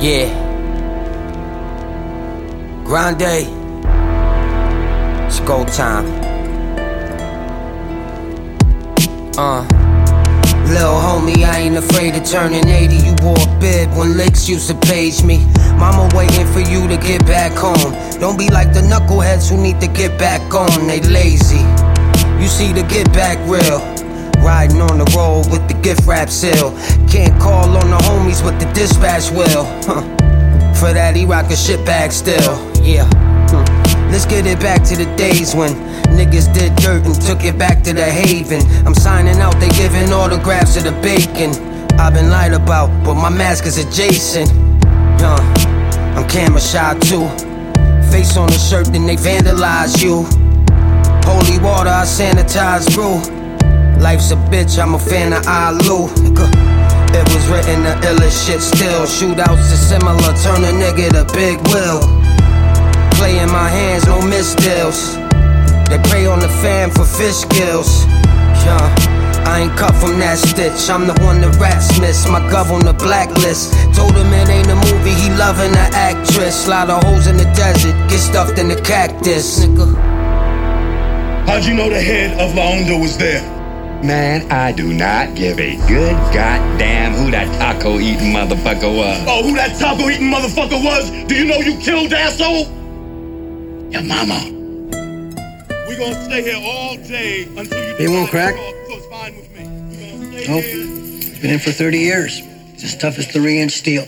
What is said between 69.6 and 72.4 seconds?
ain't cut from that stitch. I'm the one that rats miss. My